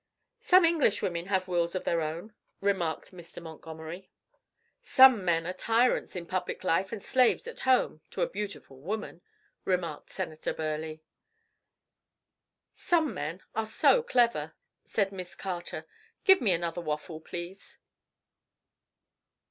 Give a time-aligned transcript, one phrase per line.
[0.39, 3.39] "Some Englishwomen have wills of their own," remarked Mr.
[3.39, 4.09] Montgomery.
[4.81, 9.21] "Some men are tyrants in public life and slaves at home to a beautiful woman,"
[9.63, 11.01] remarked Senator Burleigh.
[12.73, 15.85] "Some men are so clever," said Miss Carter.
[16.23, 17.77] "Give me another waffle, please."